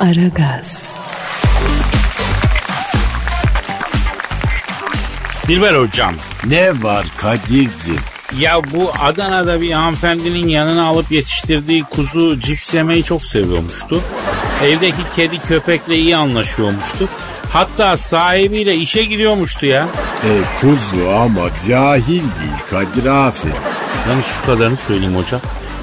[0.00, 0.88] Aragaz,
[5.48, 6.14] Dilber hocam.
[6.46, 7.98] Ne var Kadir'cim?
[8.38, 14.00] Ya bu Adana'da bir hanımefendinin yanına alıp yetiştirdiği kuzu cips yemeyi çok seviyormuştu.
[14.64, 17.08] Evdeki kedi köpekle iyi anlaşıyormuştu.
[17.52, 19.88] Hatta sahibiyle işe gidiyormuştu ya.
[20.24, 23.54] E kuzu ama cahil değil Kadir aferin.
[24.08, 25.40] Yani şu kadarını söyleyeyim hocam.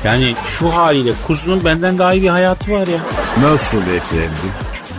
[0.07, 2.99] Yani şu haliyle kuzunun benden daha iyi bir hayatı var ya.
[3.41, 4.51] Nasıl efendim?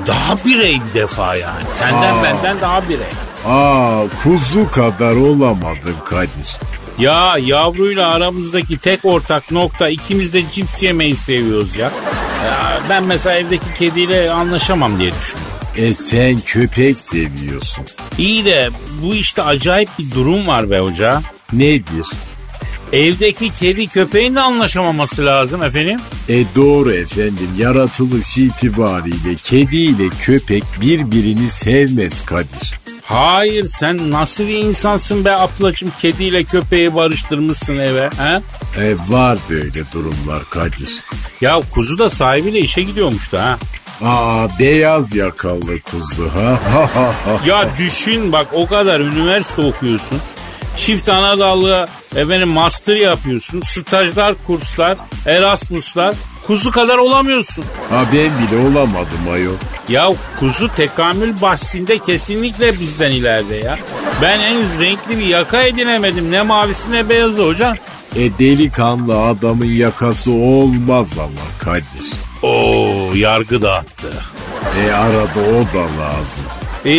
[0.07, 1.65] Daha birey bir defa yani.
[1.73, 2.23] Senden Aa.
[2.23, 3.07] benden daha birey.
[3.47, 6.57] Aa kuzu kadar olamadın Kadir.
[6.99, 11.91] Ya yavruyla aramızdaki tek ortak nokta ikimiz de cips yemeyi seviyoruz ya.
[12.47, 15.45] Ya ben mesela evdeki kediyle anlaşamam diye düşündüm.
[15.77, 17.85] E sen köpek seviyorsun.
[18.19, 18.69] İyi de
[19.03, 21.23] bu işte acayip bir durum var be hoca.
[21.53, 22.07] Nedir?
[22.93, 26.01] Evdeki kedi köpeğin de anlaşamaması lazım efendim.
[26.29, 32.79] E doğru efendim yaratılış itibariyle kedi ile köpek birbirini sevmez Kadir.
[33.03, 38.41] Hayır sen nasıl bir insansın be ablacığım kediyle köpeği barıştırmışsın eve he?
[38.85, 40.89] E var böyle durumlar Kadir.
[41.41, 43.59] Ya kuzu da sahibiyle işe gidiyormuş da ha.
[44.05, 46.61] Aa beyaz yakalı kuzu ha.
[47.47, 50.19] Ya düşün bak o kadar üniversite okuyorsun.
[50.79, 53.61] Çift Anadolu'ya efendim master yapıyorsun.
[53.61, 56.15] Stajlar, kurslar, Erasmus'lar.
[56.47, 57.65] Kuzu kadar olamıyorsun.
[57.91, 59.55] Ha ben bile olamadım ayol.
[59.89, 60.09] Ya
[60.41, 63.79] kuzu tekamül bahsinde kesinlikle bizden ileride ya.
[64.23, 66.33] Ben henüz renkli bir yaka edinemedim.
[66.33, 67.77] Ne mavisi ne beyazı hocam.
[68.17, 72.13] E delikanlı adamın yakası olmaz ama Kadir.
[72.43, 74.13] Oo yargı dağıttı.
[74.87, 76.45] E arada o da lazım.
[76.85, 76.91] Ee,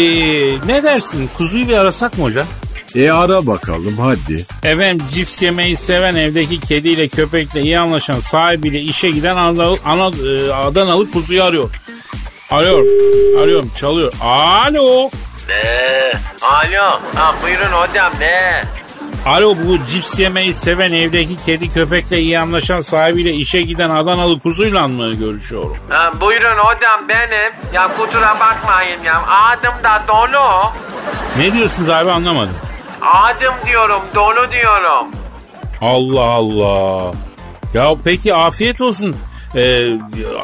[0.68, 2.46] ne dersin kuzuyu bir arasak mı hocam?
[2.96, 4.46] E ara bakalım hadi.
[4.64, 10.54] Efendim cips yemeyi seven evdeki kediyle köpekle iyi anlaşan sahibiyle işe giden Adanalı, Ana- e,
[10.54, 11.70] Adanalı kuzuyu arıyor.
[12.52, 12.88] Arıyorum.
[13.44, 14.14] Arıyorum çalıyor.
[14.22, 15.10] Alo.
[15.50, 16.12] Ne?
[16.42, 16.88] Alo.
[17.16, 18.64] Ha, buyurun hocam ne?
[19.26, 24.88] Alo bu cips yemeyi seven evdeki kedi köpekle iyi anlaşan sahibiyle işe giden Adanalı kuzuyla
[24.88, 25.78] mı görüşüyorum?
[25.90, 27.54] Ha, buyurun hocam benim.
[27.74, 29.22] Ya kusura bakmayın ya.
[29.28, 30.72] Adım da dolu.
[31.38, 32.56] Ne diyorsunuz abi anlamadım.
[33.02, 35.08] Adım diyorum dolu diyorum.
[35.82, 37.14] Allah Allah.
[37.74, 39.16] Ya peki afiyet olsun.
[39.56, 39.90] Ee,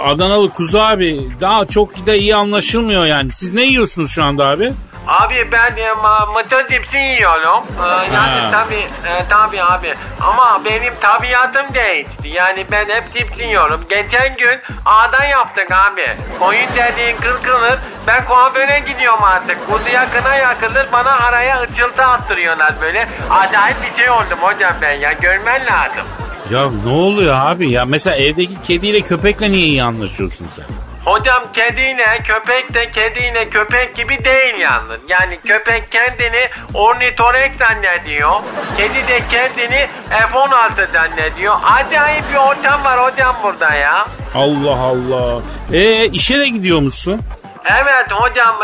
[0.06, 3.32] Adanalı kuzu abi daha çok da iyi anlaşılmıyor yani.
[3.32, 4.74] Siz ne yiyorsunuz şu anda abi?
[5.08, 7.64] Abi ben e, ma- cipsi yiyorum.
[7.84, 8.52] Ee, yani Ha.
[8.52, 9.94] tabii e, tabii abi.
[10.22, 12.28] Ama benim tabiatım değişti.
[12.28, 13.82] Yani ben hep cips yiyorum.
[13.90, 16.18] Geçen gün ağda yaptık abi.
[16.40, 17.80] Koyun dediğin kırkılır.
[18.08, 19.58] Ben kuaföre gidiyorum artık.
[19.72, 20.88] Kuzuya kına yakılır.
[20.92, 23.08] Bana araya ıçıltı attırıyorlar böyle.
[23.30, 25.12] Acayip bir şey oldum hocam ben ya.
[25.12, 26.04] Görmen lazım.
[26.52, 27.86] Ya ne oluyor abi ya?
[27.86, 30.66] Mesela evdeki kediyle köpekle niye iyi anlaşıyorsun sen?
[31.06, 35.00] Hocam kediyle köpek de kediyle köpek gibi değil yalnız.
[35.08, 38.32] Yani köpek kendini ornitorenk zannediyor.
[38.78, 41.56] Kedi de kendini F-16 zannediyor.
[41.64, 44.08] Acayip bir ortam var hocam burada ya.
[44.36, 45.42] Allah Allah.
[45.74, 47.22] E işe de gidiyor musun?
[47.66, 48.56] Evet hocam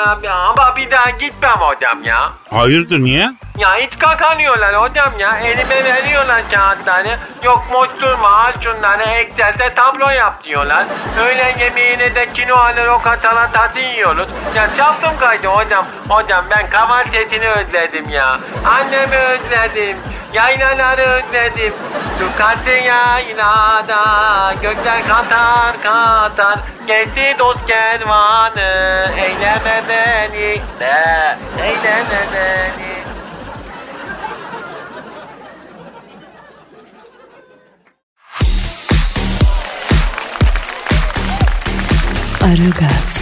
[0.50, 2.32] ama bir daha gitmem hocam ya.
[2.50, 3.30] Hayırdır niye?
[3.58, 5.38] Ya it kakanıyorlar hocam ya.
[5.40, 7.18] Elime veriyorlar kağıtları.
[7.44, 10.86] Yok moçturma al şunları Excel'de tablo yap diyorlar.
[11.20, 14.28] Öğlen yemeğine de kinoalı roka salatası yiyoruz.
[14.56, 15.86] Ya çaptım kaydı hocam.
[16.10, 18.40] Hocam ben kahvaltısını özledim ya.
[18.66, 19.98] Annemi özledim.
[20.34, 21.74] Yaylaları özledim.
[22.20, 24.04] Şu katı yaylada
[24.62, 26.60] gökler katar katar.
[26.88, 29.12] Geldi dost kervanı.
[29.18, 31.38] Eyleme beni de.
[31.64, 33.01] Eyleme beni.
[42.44, 43.18] Aragaz,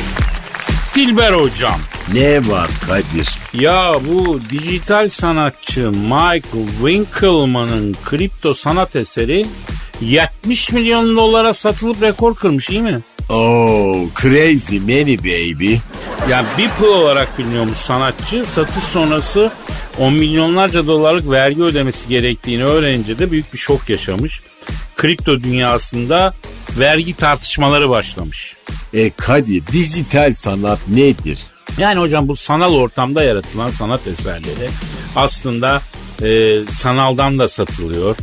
[0.96, 1.80] Dilber hocam.
[2.14, 3.30] Ne var Kadir?
[3.54, 9.46] Ya bu dijital sanatçı Michael Winkelmann'ın kripto sanat eseri
[10.02, 13.00] 70 milyon dolara satılıp rekor kırmış iyi mi?
[13.30, 15.76] Oh crazy many baby.
[16.30, 18.46] Yani Beeple olarak biliniyormuş sanatçı.
[18.46, 19.52] Satış sonrası
[20.00, 24.42] 10 milyonlarca dolarlık vergi ödemesi gerektiğini öğrenince de büyük bir şok yaşamış.
[24.96, 26.34] Kripto dünyasında
[26.78, 28.56] vergi tartışmaları başlamış.
[28.94, 31.40] E Kadir dijital sanat nedir?
[31.78, 34.70] Yani hocam bu sanal ortamda yaratılan sanat eserleri
[35.16, 35.82] aslında
[36.24, 38.16] e, sanaldan da satılıyor.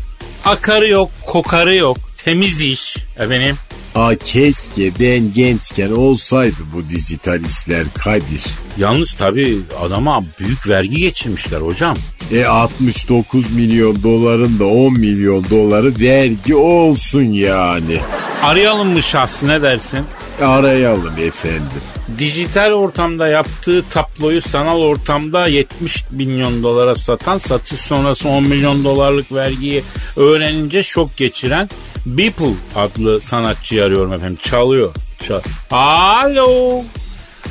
[0.44, 3.56] Akarı yok, kokarı yok, temiz iş efendim.
[3.94, 8.42] Aa keşke ben gençken olsaydı bu dijital işler Kadir.
[8.78, 11.96] Yalnız tabii adama büyük vergi geçirmişler hocam.
[12.32, 17.98] E 69 milyon doların da 10 milyon doları vergi olsun yani.
[18.42, 20.00] Arayalım mı şahsı ne dersin?
[20.42, 21.82] Arayalım efendim.
[22.18, 29.32] Dijital ortamda yaptığı tabloyu sanal ortamda 70 milyon dolara satan satış sonrası 10 milyon dolarlık
[29.32, 29.82] vergiyi
[30.16, 31.70] öğrenince şok geçiren
[32.06, 34.38] Beeple adlı sanatçıyı arıyorum efendim.
[34.42, 34.94] Çalıyor.
[35.26, 35.40] Çal
[35.70, 36.82] Alo.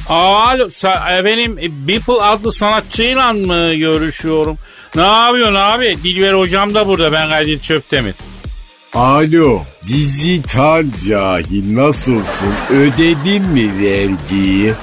[0.10, 0.66] Alo.
[0.70, 4.58] Sa- efendim e, Beeple adlı sanatçıyla mı görüşüyorum?
[4.96, 5.98] Ne yapıyorsun abi?
[6.04, 7.12] Dilber hocam da burada.
[7.14, 8.16] Ben Kadir Çöptemir.
[8.94, 12.54] Alo, dijital cahil nasılsın?
[12.70, 14.74] Ödedin mi vergiyi?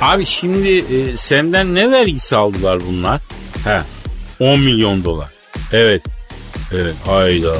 [0.00, 3.20] Abi şimdi e, senden ne vergisi aldılar bunlar?
[3.64, 3.80] He.
[4.40, 5.28] 10 milyon dolar.
[5.72, 6.02] Evet.
[6.72, 6.94] Evet.
[7.06, 7.56] Hayda.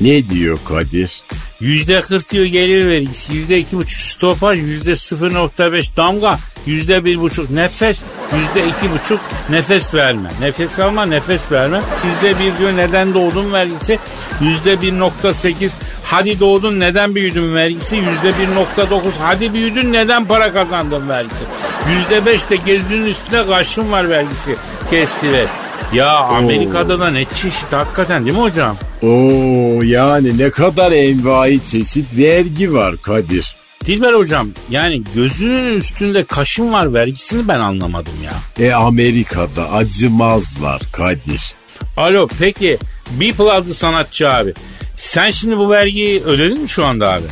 [0.00, 1.22] Ne diyor Kadir?
[1.62, 3.32] Yüzde 40 diyor gelir vergisi.
[3.32, 4.58] Yüzde iki buçuk stopaj.
[4.58, 6.38] Yüzde 0.5 damga.
[6.66, 8.02] Yüzde bir buçuk nefes.
[8.38, 9.20] Yüzde iki buçuk
[9.50, 10.30] nefes verme.
[10.40, 11.80] Nefes alma nefes verme.
[12.04, 13.98] Yüzde bir diyor neden doğdun vergisi.
[14.40, 15.70] Yüzde 1.8
[16.04, 17.96] hadi doğdun neden büyüdün vergisi.
[17.96, 18.30] Yüzde
[18.78, 21.44] 1.9 hadi büyüdün neden para kazandın vergisi.
[21.90, 24.56] Yüzde 5 de gezinin üstüne kaşın var vergisi.
[24.90, 25.61] Kestiler.
[25.94, 28.76] Ya Amerika'da da ne çeşit hakikaten değil mi hocam?
[29.02, 33.56] Oo yani ne kadar envai çeşit vergi var Kadir.
[33.86, 38.66] Dilber hocam yani gözünün üstünde kaşın var vergisini ben anlamadım ya.
[38.66, 41.54] E Amerika'da acımazlar Kadir.
[41.96, 42.78] Alo peki
[43.20, 44.54] Beeple adlı sanatçı abi.
[44.96, 47.26] Sen şimdi bu vergiyi ödedin mi şu anda abi?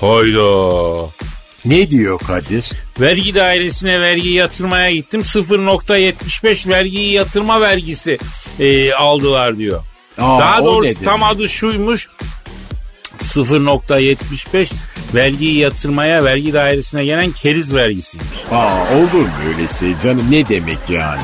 [0.00, 1.21] Hayda.
[1.64, 2.70] Ne diyor Kadir?
[3.00, 5.20] Vergi dairesine vergiyi yatırmaya gittim.
[5.20, 8.18] 0.75 vergiyi yatırma vergisi
[8.60, 9.82] e, aldılar diyor.
[10.18, 12.08] Aa, Daha doğrusu tam adı şuymuş.
[13.22, 14.72] 0.75
[15.14, 18.38] vergiyi yatırmaya vergi dairesine gelen keriz vergisiymiş.
[18.50, 21.22] Aa olur mu öyle şey canım ne demek yani?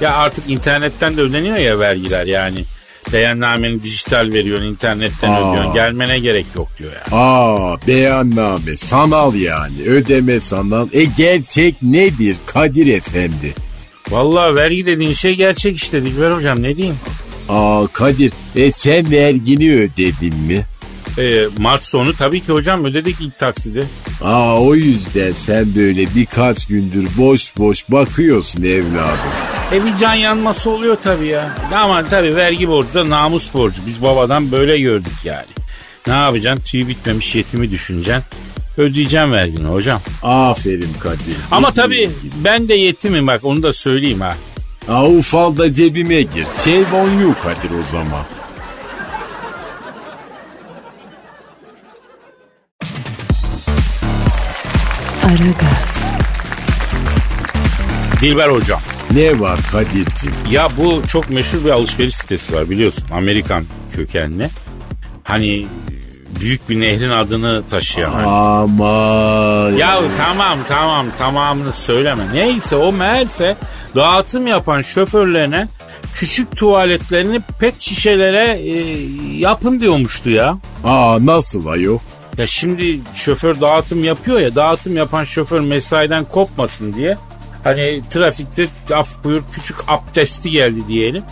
[0.00, 2.64] Ya artık internetten de ödeniyor ya vergiler yani.
[3.12, 5.50] Beyannameni dijital veriyorsun, internetten Aa.
[5.50, 5.72] ödüyorsun.
[5.72, 7.18] Gelmene gerek yok diyor ya.
[7.18, 10.88] Aa beyanname sanal yani ödeme sanal.
[10.92, 13.54] E gerçek nedir Kadir Efendi?
[14.10, 16.96] Vallahi vergi dediğin şey gerçek işte Dilber hocam ne diyeyim.
[17.48, 20.66] Aa Kadir e sen vergini ödedin mi?
[21.18, 23.86] Ee, Mart sonu tabii ki hocam ödedik ilk taksidi.
[24.22, 29.32] Aa o yüzden sen böyle birkaç gündür boş boş bakıyorsun evladım.
[29.72, 31.54] E bir can yanması oluyor tabii ya.
[31.74, 33.82] Ama tabii vergi borcu da namus borcu.
[33.86, 35.46] Biz babadan böyle gördük yani.
[36.06, 36.64] Ne yapacaksın?
[36.64, 38.24] Tüy bitmemiş yetimi düşüneceksin.
[38.76, 40.00] Ödeyeceğim vergini hocam.
[40.22, 41.36] Aferin Kadir.
[41.50, 42.10] Ama tabii
[42.44, 44.36] ben de yetimim bak onu da söyleyeyim ha.
[44.88, 46.44] Aa ufal da cebime gir.
[46.46, 48.24] Save on you Kadir o zaman.
[55.24, 55.98] Aragaz,
[58.20, 58.80] Dilber hocam.
[59.14, 60.32] Ne var Kadir'cim?
[60.50, 63.04] Ya bu çok meşhur bir alışveriş sitesi var biliyorsun.
[63.12, 63.64] Amerikan
[63.96, 64.48] kökenli.
[65.24, 65.66] Hani
[66.40, 68.12] büyük bir nehrin adını taşıyan.
[68.12, 68.88] Ama
[69.76, 72.22] Ya tamam tamam tamamını söyleme.
[72.34, 73.56] Neyse o meğerse
[73.96, 75.68] dağıtım yapan şoförlerine
[76.14, 78.96] küçük tuvaletlerini pet şişelere e,
[79.38, 80.58] yapın diyormuştu ya.
[80.84, 81.98] Aa nasıl ayol?
[82.38, 87.16] Ya şimdi şoför dağıtım yapıyor ya dağıtım yapan şoför mesaiden kopmasın diye
[87.64, 91.22] hani trafikte af buyur küçük abdesti geldi diyelim.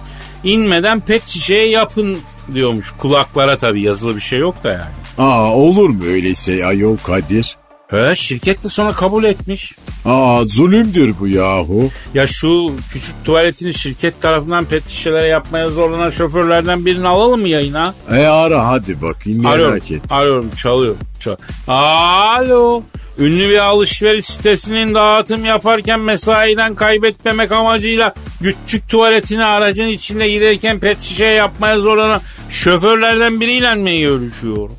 [0.45, 2.19] İnmeden pet şişeye yapın
[2.55, 4.93] diyormuş kulaklara tabii yazılı bir şey yok da yani.
[5.19, 7.57] Aa olur mu öyle şey ayol Kadir?
[7.91, 9.75] He şirket de sonra kabul etmiş.
[10.05, 11.91] Aa zulümdür bu yahu.
[12.15, 17.95] Ya şu küçük tuvaletini şirket tarafından pet şişelere yapmaya zorlanan şoförlerden birini alalım mı yayına?
[18.11, 20.03] E ara hadi bakayım merak Arıyorum, et.
[20.11, 20.95] arıyorum, çalıyor.
[21.21, 21.37] Çal
[21.69, 22.83] Alo.
[23.19, 31.01] Ünlü bir alışveriş sitesinin dağıtım yaparken mesaiden kaybetmemek amacıyla küçük tuvaletini aracın içinde giderken pet
[31.01, 34.73] şişe yapmaya zorlanan şoförlerden biriyle mi görüşüyorum?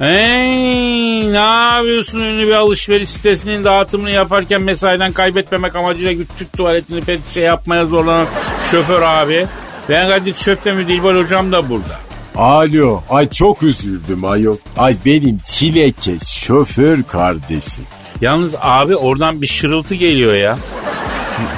[0.00, 7.26] Hey, ne yapıyorsun ünlü bir alışveriş sitesinin dağıtımını yaparken mesaiden kaybetmemek amacıyla küçük tuvaletini pet
[7.28, 8.26] şişe yapmaya zorlanan
[8.70, 9.46] şoför abi.
[9.88, 11.98] Ben Kadir Çöptemir Dilber hocam da burada.
[12.36, 14.56] Alo ay çok üzüldüm ayol.
[14.76, 17.84] Ay benim çilekeş şoför kardeşim.
[18.20, 20.58] Yalnız abi oradan bir şırıltı geliyor ya.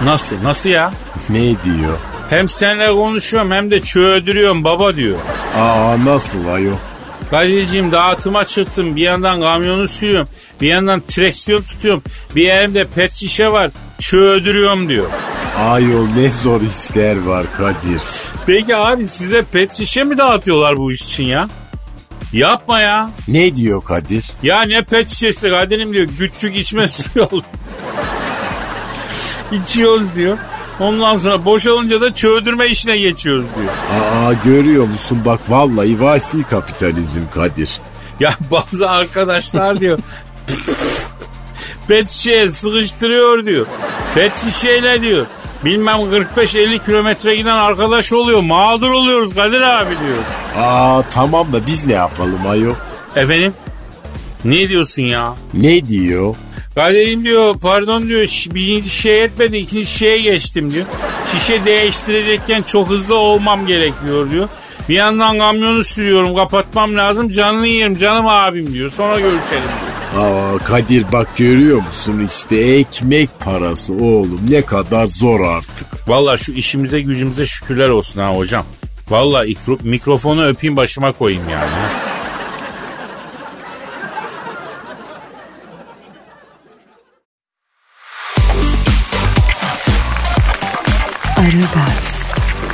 [0.04, 0.36] Nasıl?
[0.42, 0.92] Nasıl ya?
[1.28, 1.98] Ne diyor?
[2.30, 5.18] Hem seninle konuşuyorum hem de çöğdürüyorum baba diyor.
[5.56, 6.76] Aa nasıl ayol?
[7.32, 8.96] Kadir'ciğim dağıtıma çıktım.
[8.96, 10.28] Bir yandan kamyonu sürüyorum.
[10.60, 12.02] Bir yandan direksiyon tutuyorum.
[12.36, 13.70] Bir elimde pet şişe var.
[13.98, 15.06] Çöğdürüyorum diyor.
[15.58, 18.00] Ayol ne zor işler var Kadir.
[18.46, 21.48] Peki abi size pet şişe mi dağıtıyorlar bu iş için ya?
[22.32, 23.10] Yapma ya.
[23.28, 24.24] Ne diyor Kadir?
[24.42, 26.08] Ya ne pet şişesi Kadir'im diyor.
[26.18, 27.40] Küçük içme suyu al.
[29.52, 30.38] İçiyoruz diyor.
[30.80, 33.72] Ondan sonra boşalınca da çöğdürme işine geçiyoruz diyor.
[34.02, 37.80] Aa görüyor musun bak vallahi vasi kapitalizm Kadir.
[38.20, 39.98] Ya bazı arkadaşlar diyor
[41.88, 43.66] Pet şişeye sıkıştırıyor diyor.
[44.14, 45.26] Pet şişeyle diyor.
[45.64, 48.40] Bilmem 45-50 kilometre giden arkadaş oluyor.
[48.40, 50.18] Mağdur oluyoruz Kadir abi diyor.
[50.66, 52.74] Aa tamam da biz ne yapalım ayol?
[53.16, 53.54] Efendim?
[54.44, 55.34] Ne diyorsun ya?
[55.54, 56.34] Ne diyor?
[56.74, 58.20] Kadir'im diyor pardon diyor
[58.54, 60.86] birinci şişe yetmedi ikinci şişeye geçtim diyor.
[61.32, 64.48] Şişe değiştirecekken çok hızlı olmam gerekiyor diyor.
[64.88, 68.90] Bir yandan kamyonu sürüyorum kapatmam lazım canını yerim canım abim diyor.
[68.90, 70.24] Sonra görüşelim diyor.
[70.24, 76.08] Aa Kadir bak görüyor musun işte ekmek parası oğlum ne kadar zor artık.
[76.08, 78.64] Valla şu işimize gücümüze şükürler olsun ha hocam.
[79.10, 81.70] Valla ikro- mikrofonu öpeyim başıma koyayım yani.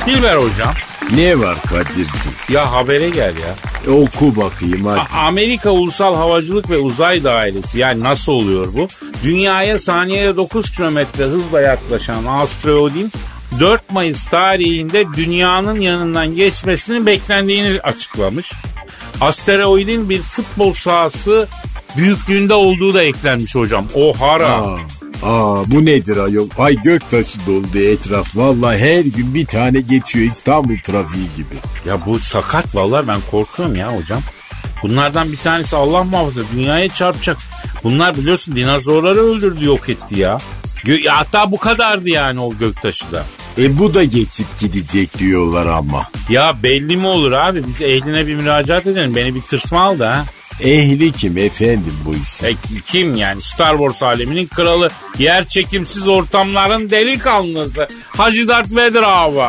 [0.05, 0.73] Dilber hocam
[1.15, 2.33] Ne var Kadir'cim?
[2.49, 3.55] ya habere gel ya.
[3.87, 4.99] E, oku bakayım hadi.
[4.99, 8.87] A- Amerika Ulusal Havacılık ve Uzay Dairesi yani nasıl oluyor bu?
[9.23, 13.11] Dünyaya saniyede 9 kilometre hızla yaklaşan asteroidin
[13.59, 18.51] 4 Mayıs tarihinde dünyanın yanından geçmesinin beklendiğini açıklamış.
[19.21, 21.47] Asteroidin bir futbol sahası
[21.97, 23.85] büyüklüğünde olduğu da eklenmiş hocam.
[23.93, 24.47] Ohara.
[24.51, 24.77] Aa,
[25.23, 26.49] aa bu nedir ayol?
[26.57, 28.37] Ay göktaşı doldu etraf.
[28.37, 31.55] Vallahi her gün bir tane geçiyor İstanbul trafiği gibi.
[31.89, 34.21] Ya bu sakat vallahi ben korkuyorum ya hocam.
[34.83, 37.37] Bunlardan bir tanesi Allah muhafaza dünyaya çarpacak.
[37.83, 40.37] Bunlar biliyorsun dinozorları öldürdü yok etti ya.
[40.85, 43.23] Gö- hatta bu kadardı yani o göktaşı da.
[43.57, 46.03] E bu da geçip gidecek diyorlar ama.
[46.29, 50.25] Ya belli mi olur abi biz ehline bir müracaat edelim beni bir tırsma aldı ha.
[50.63, 52.47] Ehli kim efendim bu isim?
[52.47, 52.53] E,
[52.85, 57.87] kim yani Star Wars aleminin kralı yer çekimsiz ortamların delikanlısı
[58.17, 59.39] Hacı Dert Vedir abi.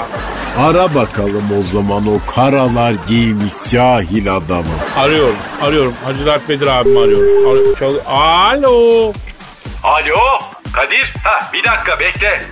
[0.58, 4.66] Ara bakalım o zaman o karalar giymiş cahil adamı.
[4.98, 7.50] Arıyorum arıyorum Hacı Dert Vedir abimi arıyorum.
[7.50, 9.12] Ar- çal- Alo.
[9.82, 10.18] Alo
[10.72, 12.42] Kadir ha bir dakika bekle.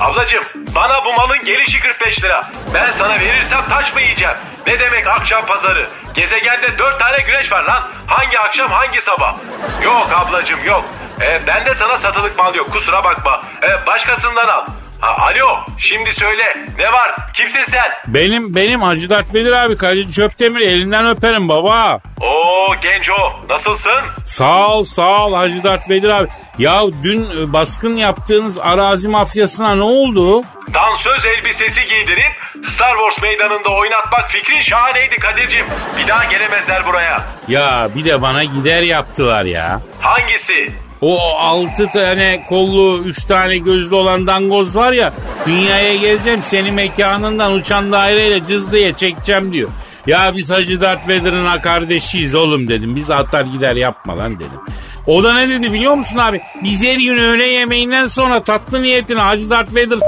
[0.00, 0.42] Ablacım
[0.74, 2.50] bana bu malın gelişi 45 lira.
[2.74, 4.34] Ben sana verirsem taş mı yiyeceğim?
[4.66, 5.86] Ne demek akşam pazarı?
[6.14, 7.88] Gezegende 4 tane güneş var lan.
[8.06, 9.34] Hangi akşam hangi sabah?
[9.82, 10.84] Yok ablacım yok.
[11.20, 13.42] Ee, ben de sana satılık mal yok kusura bakma.
[13.62, 14.66] Ee, başkasından al.
[15.02, 17.92] Ha, alo şimdi söyle ne var kimsin sen?
[18.06, 22.00] Benim benim Hacı Dert Vedir abi Kadir Çöptemir elinden öperim baba.
[22.20, 23.14] Oo genco
[23.48, 24.00] nasılsın?
[24.26, 26.28] Sağ ol sağ ol Hacı Dert Vedir abi.
[26.58, 30.42] Ya dün e, baskın yaptığınız arazi mafyasına ne oldu?
[30.74, 35.66] Dansöz elbisesi giydirip Star Wars meydanında oynatmak fikrin şahaneydi Kadir'cim.
[35.98, 37.22] Bir daha gelemezler buraya.
[37.48, 39.80] Ya bir de bana gider yaptılar ya.
[40.00, 40.72] Hangisi?
[41.02, 45.12] O altı tane kollu, üç tane gözlü olan dangoz var ya,
[45.46, 49.70] dünyaya geleceğim seni mekanından uçan daireyle cızdıya çekeceğim diyor.
[50.06, 52.96] Ya biz Hacı Dert Vedir'in kardeşiyiz oğlum dedim.
[52.96, 54.60] Biz atar gider yapma lan dedim.
[55.06, 56.42] O da ne dedi biliyor musun abi?
[56.62, 59.98] Biz her gün öğle yemeğinden sonra tatlı niyetine Hacı Dert Vedir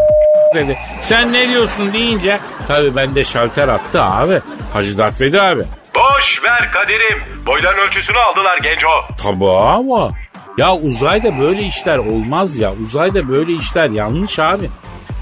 [0.55, 0.79] dedi.
[1.01, 4.41] Sen ne diyorsun deyince tabii ben de şalter attı abi.
[4.73, 5.63] Hacı Dert Vedir abi.
[5.95, 7.23] Boş ver Kadir'im.
[7.47, 8.89] Boyların ölçüsünü aldılar genco.
[9.23, 10.11] Tabii ama
[10.58, 12.73] ya uzayda böyle işler olmaz ya.
[12.84, 14.70] Uzayda böyle işler yanlış abi.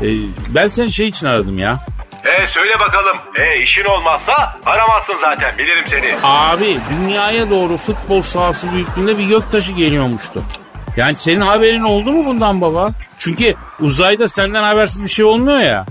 [0.03, 0.07] Ee,
[0.49, 1.81] ben seni şey için aradım ya.
[2.25, 3.17] E söyle bakalım.
[3.39, 6.15] E işin olmazsa aramazsın zaten bilirim seni.
[6.23, 10.43] Abi dünyaya doğru futbol sahası büyüklüğünde bir göktaşı geliyormuştu.
[10.97, 12.91] Yani senin haberin oldu mu bundan baba?
[13.19, 15.87] Çünkü uzayda senden habersiz bir şey olmuyor ya.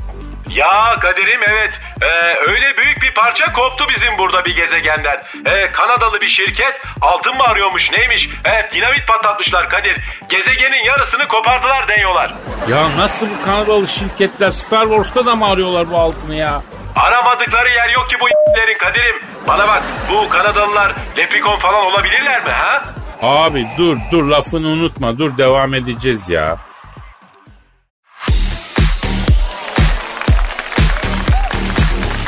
[0.56, 1.80] Ya Kadir'im evet.
[2.02, 2.06] E,
[2.52, 5.22] öyle büyük bir parça koptu bizim burada bir gezegenden.
[5.46, 8.30] E, Kanadalı bir şirket altın mı arıyormuş neymiş?
[8.46, 9.98] E, dinamit patlatmışlar Kadir.
[10.30, 12.34] Gezegenin yarısını kopardılar deniyorlar.
[12.70, 16.62] Ya nasıl bu Kanadalı şirketler Star Wars'ta da mı arıyorlar bu altını ya?
[16.96, 19.20] Aramadıkları yer yok ki bu y**lerin Kadir'im.
[19.48, 22.84] Bana bak bu Kanadalılar Leprechaun falan olabilirler mi ha?
[23.22, 26.58] Abi dur dur lafını unutma dur devam edeceğiz ya.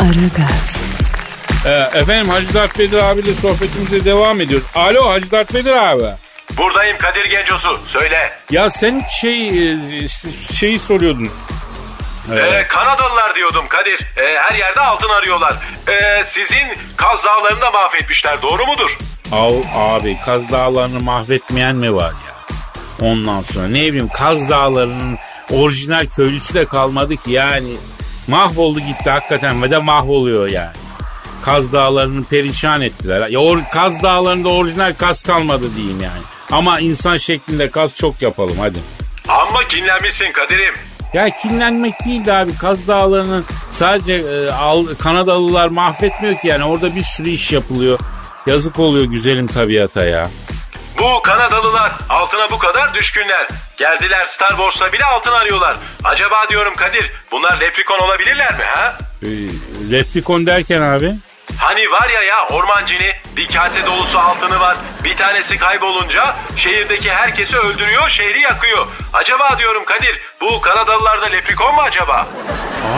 [0.03, 0.77] Aragaz,
[1.65, 4.67] Ee, efendim Hacı Dert Vedir abiyle sohbetimize devam ediyoruz.
[4.75, 6.03] Alo Hacı Dert Vedir abi.
[6.57, 8.31] Buradayım Kadir Gencosu söyle.
[8.51, 9.77] Ya sen şey e,
[10.53, 11.29] şeyi soruyordun.
[12.31, 13.99] Ee, Kanadalılar diyordum Kadir.
[14.17, 15.53] Ee, her yerde altın arıyorlar.
[15.87, 16.67] Ee, sizin
[16.97, 18.97] Kaz Dağları'nı da mahvetmişler doğru mudur?
[19.31, 22.33] Av, abi Kaz Dağları'nı mahvetmeyen mi var ya?
[23.07, 25.17] Ondan sonra ne bileyim Kaz Dağları'nın
[25.51, 27.69] orijinal köylüsü de kalmadı ki yani.
[28.27, 30.71] Mahvoldu gitti hakikaten ve de mahvoluyor yani.
[31.45, 33.27] Kaz Dağları'nı perişan ettiler.
[33.27, 36.21] Ya or, Kaz Dağları'nda orijinal kaz kalmadı diyeyim yani.
[36.51, 38.79] Ama insan şeklinde kaz çok yapalım hadi.
[39.27, 40.73] Amma kinlenmişsin Kadir'im.
[41.13, 46.95] Ya kinlenmek değil de abi Kaz Dağları'nın sadece e, al, Kanadalılar mahvetmiyor ki yani orada
[46.95, 47.99] bir sürü iş yapılıyor.
[48.47, 50.29] Yazık oluyor güzelim tabiata ya.
[51.03, 53.47] Bu Kanadalılar altına bu kadar düşkünler.
[53.77, 55.75] Geldiler Star Wars'ta bile altın arıyorlar.
[56.03, 58.97] Acaba diyorum Kadir bunlar leprikon olabilirler mi ha?
[59.23, 59.27] Ee,
[59.91, 61.15] replikon derken abi?
[61.57, 64.77] Hani var ya ya orman cini bir kase dolusu altını var.
[65.03, 68.87] Bir tanesi kaybolunca şehirdeki herkesi öldürüyor şehri yakıyor.
[69.13, 72.27] Acaba diyorum Kadir bu Kanadalılarda leprikon mu acaba?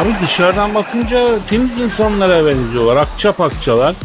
[0.02, 3.02] Abi dışarıdan bakınca temiz insanlara benziyorlar.
[3.02, 3.96] Akça pakçalar.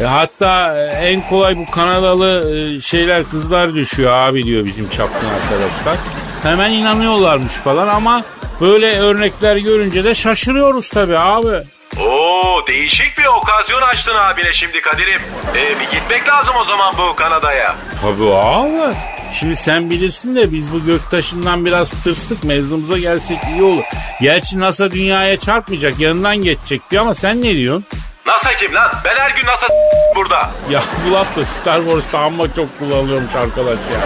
[0.00, 5.26] E, hatta e, en kolay bu Kanadalı e, şeyler kızlar düşüyor abi diyor bizim çapkın
[5.28, 5.96] arkadaşlar.
[6.42, 8.22] Hemen inanıyorlarmış falan ama
[8.60, 11.62] böyle örnekler görünce de şaşırıyoruz tabii abi.
[12.00, 15.20] Oo değişik bir okazyon açtın abine şimdi Kadir'im.
[15.54, 17.74] Ee, bir gitmek lazım o zaman bu Kanada'ya.
[18.02, 18.94] Tabii abi.
[19.34, 23.84] Şimdi sen bilirsin de biz bu göktaşından biraz tırstık mevzumuza gelsek iyi olur.
[24.20, 27.84] Gerçi NASA dünyaya çarpmayacak yanından geçecek diyor ama sen ne diyorsun?
[28.26, 28.90] NASA kim lan?
[29.04, 29.66] Ben her gün NASA
[30.16, 30.50] burada.
[30.70, 34.00] Ya bu laf da Star Wars'ta amma çok kullanılıyormuş arkadaş ya.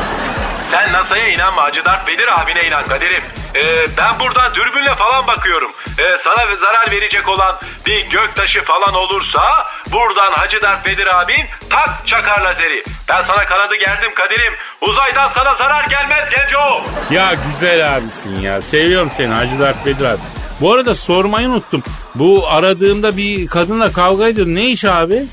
[0.70, 3.22] Sen NASA'ya inanma Hacı Dert Vedir abine inan Kadir'im.
[3.54, 5.70] Ee, ben buradan dürbünle falan bakıyorum.
[5.98, 9.40] Ee, sana zarar verecek olan bir göktaşı falan olursa
[9.92, 12.84] buradan Hacı Dert Vedir abin tak çakar lazeri.
[13.08, 14.52] Ben sana kanadı geldim Kadir'im.
[14.80, 16.82] Uzaydan sana zarar gelmez genco.
[17.10, 18.62] Ya güzel abisin ya.
[18.62, 20.20] Seviyorum seni Hacı Dert Bedir abi.
[20.60, 21.82] Bu arada sormayı unuttum.
[22.14, 24.46] Bu aradığımda bir kadınla kavga ediyor.
[24.46, 25.24] Ne iş abi?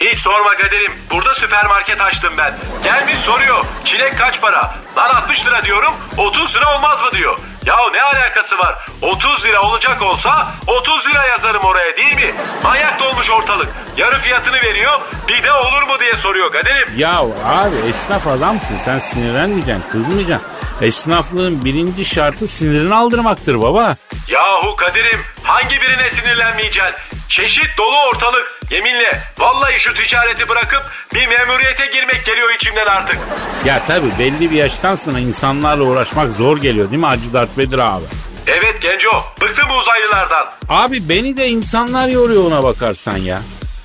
[0.00, 0.92] Hiç sorma Kadir'im.
[1.10, 2.54] Burada süpermarket açtım ben.
[2.84, 3.64] Gelmiş soruyor.
[3.84, 4.74] Çilek kaç para?
[4.96, 5.94] Lan 60 lira diyorum.
[6.18, 7.38] 30 lira olmaz mı diyor.
[7.66, 8.86] Ya ne alakası var?
[9.02, 12.34] 30 lira olacak olsa 30 lira yazarım oraya değil mi?
[12.62, 13.68] Manyak dolmuş ortalık.
[13.96, 15.00] Yarı fiyatını veriyor.
[15.28, 16.88] Bir de olur mu diye soruyor Kadir'im.
[16.96, 18.76] Ya abi esnaf adamsın.
[18.76, 20.48] Sen sinirlenmeyeceksin, kızmayacaksın.
[20.82, 23.96] Esnaflığın birinci şartı sinirini aldırmaktır baba.
[24.28, 26.94] Yahu Kadir'im hangi birine sinirlenmeyeceksin?
[27.28, 28.60] Çeşit dolu ortalık.
[28.70, 30.82] Yeminle vallahi şu ticareti bırakıp
[31.14, 33.18] bir memuriyete girmek geliyor içimden artık.
[33.64, 37.78] Ya tabii belli bir yaştan sonra insanlarla uğraşmak zor geliyor değil mi Hacı Dert Bedir
[37.78, 38.04] abi?
[38.46, 40.46] Evet Genco bıktım uzaylılardan.
[40.68, 43.42] Abi beni de insanlar yoruyor ona bakarsan ya.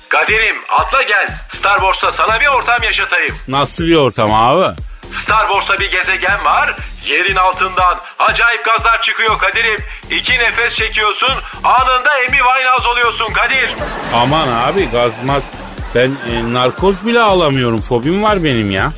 [0.08, 1.28] Kadir'im atla gel.
[1.58, 3.34] Star Wars'ta sana bir ortam yaşatayım.
[3.48, 4.76] Nasıl bir ortam abi?
[5.12, 6.74] Star Wars'ta bir gezegen var.
[7.06, 9.80] Yerin altından acayip gazlar çıkıyor Kadir'im.
[10.10, 11.32] İki nefes çekiyorsun
[11.64, 13.70] anında Amy Winehouse oluyorsun Kadir.
[14.14, 15.52] Aman abi gazmaz.
[15.94, 17.80] Ben e, narkoz bile alamıyorum.
[17.80, 18.92] Fobim var benim ya.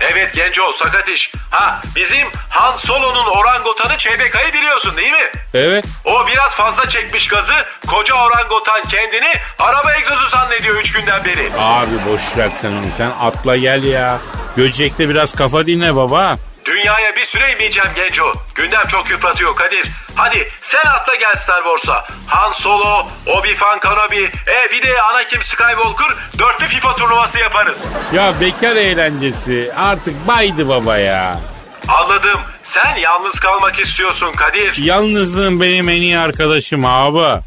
[0.00, 1.32] Evet Genco sakat iş.
[1.50, 5.30] Ha bizim Han Solo'nun orangutanı Çebeka'yı biliyorsun değil mi?
[5.54, 5.84] Evet.
[6.04, 7.54] O biraz fazla çekmiş gazı.
[7.86, 11.50] Koca orangutan kendini araba egzozu zannediyor üç günden beri.
[11.58, 12.86] Abi boş ver sen onu.
[12.96, 14.18] Sen atla gel ya.
[14.62, 16.36] Göcek'te biraz kafa dinle baba.
[16.64, 18.32] Dünyaya bir süre inmeyeceğim Genco.
[18.54, 19.86] Gündem çok yıpratıyor Kadir.
[20.14, 22.06] Hadi sen atla gel Star Wars'a.
[22.26, 27.78] Han Solo, Obi-Wan Kenobi, e bir de Anakin Skywalker dörtlü FIFA turnuvası yaparız.
[28.14, 29.72] Ya bekar eğlencesi.
[29.76, 31.40] Artık baydı baba ya.
[31.88, 32.40] Anladım.
[32.64, 34.76] Sen yalnız kalmak istiyorsun Kadir.
[34.76, 37.40] Yalnızlığın benim en iyi arkadaşım abi.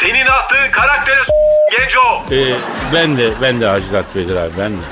[0.00, 1.32] Senin attığın karaktere s-
[1.78, 2.22] Genco.
[2.32, 2.54] Ee,
[2.94, 3.86] ben de ben de Hacı
[4.16, 4.82] Vedir abi ben de.